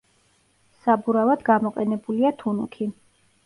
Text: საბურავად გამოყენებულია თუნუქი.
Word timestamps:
საბურავად 0.85 1.45
გამოყენებულია 1.51 2.35
თუნუქი. 2.43 2.93